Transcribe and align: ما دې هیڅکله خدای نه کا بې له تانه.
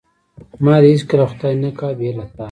ما 0.63 0.75
دې 0.81 0.89
هیڅکله 0.93 1.25
خدای 1.31 1.55
نه 1.63 1.69
کا 1.79 1.87
بې 1.97 2.09
له 2.17 2.23
تانه. 2.29 2.39